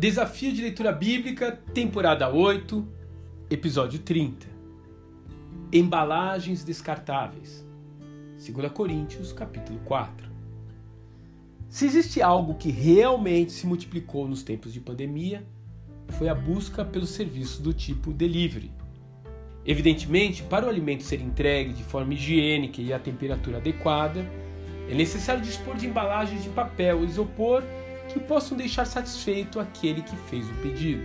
[0.00, 2.88] Desafio de Leitura Bíblica, temporada 8,
[3.50, 4.46] episódio 30.
[5.70, 7.62] Embalagens descartáveis.
[8.38, 10.26] 2 Coríntios, capítulo 4.
[11.68, 15.46] Se existe algo que realmente se multiplicou nos tempos de pandemia,
[16.16, 18.72] foi a busca pelo serviço do tipo delivery.
[19.66, 24.26] Evidentemente, para o alimento ser entregue de forma higiênica e a temperatura adequada,
[24.88, 27.62] é necessário dispor de embalagens de papel, isopor
[28.12, 31.02] que possam deixar satisfeito aquele que fez o pedido.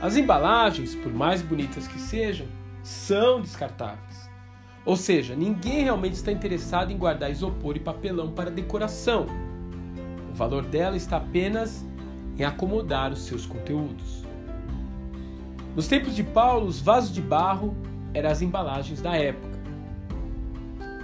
[0.00, 2.46] As embalagens, por mais bonitas que sejam,
[2.82, 4.30] são descartáveis.
[4.84, 9.26] Ou seja, ninguém realmente está interessado em guardar isopor e papelão para decoração.
[10.30, 11.84] O valor dela está apenas
[12.36, 14.24] em acomodar os seus conteúdos.
[15.76, 17.76] Nos tempos de Paulo, os vasos de barro
[18.12, 19.52] eram as embalagens da época.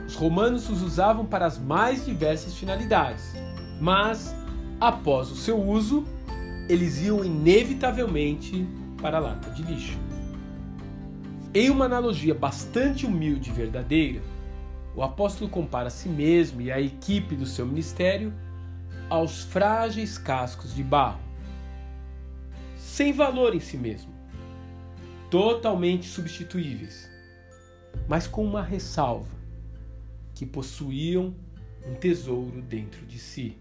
[0.07, 3.35] Os romanos os usavam para as mais diversas finalidades,
[3.81, 4.35] mas
[4.81, 6.05] após o seu uso,
[6.69, 8.67] eles iam inevitavelmente
[9.01, 9.99] para a lata de lixo.
[11.55, 14.21] Em uma analogia bastante humilde e verdadeira,
[14.95, 18.33] o apóstolo compara a si mesmo e a equipe do seu ministério
[19.09, 21.21] aos frágeis cascos de barro,
[22.77, 24.13] sem valor em si mesmo,
[25.31, 27.11] totalmente substituíveis,
[28.07, 29.31] mas com uma ressalva:
[30.35, 31.35] que possuíam
[31.87, 33.57] um tesouro dentro de si.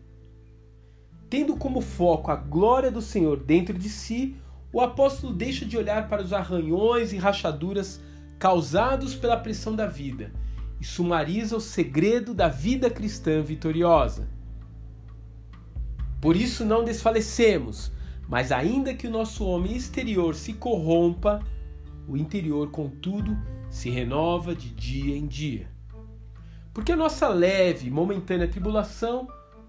[1.29, 4.35] Tendo como foco a glória do Senhor dentro de si,
[4.71, 8.01] o apóstolo deixa de olhar para os arranhões e rachaduras
[8.39, 10.31] causados pela pressão da vida
[10.79, 14.27] e sumariza o segredo da vida cristã vitoriosa.
[16.21, 17.91] Por isso não desfalecemos,
[18.27, 21.39] mas ainda que o nosso homem exterior se corrompa,
[22.07, 23.37] o interior, contudo,
[23.69, 25.69] se renova de dia em dia.
[26.73, 29.27] Porque a nossa leve e momentânea tribulação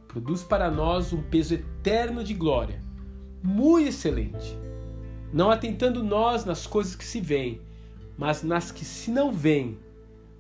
[0.08, 2.82] produz para nós um peso eterno de glória,
[3.42, 4.58] muito excelente,
[5.32, 7.60] não atentando nós nas coisas que se veem,
[8.16, 9.78] mas nas que se não veem,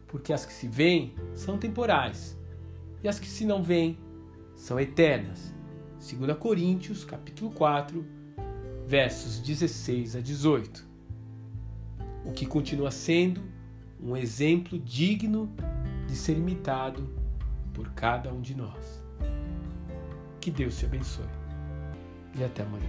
[0.08, 2.36] porque as que se veem são temporais,
[3.04, 3.98] e as que se não veem
[4.56, 5.54] são eternas.
[5.98, 8.04] 2 Coríntios, capítulo 4,
[8.86, 10.88] versos 16 a 18.
[12.24, 13.42] O que continua sendo
[14.02, 15.52] um exemplo digno
[16.06, 17.08] de ser imitado
[17.74, 19.07] por cada um de nós.
[20.48, 21.26] Que Deus te abençoe.
[22.34, 22.88] E até amanhã.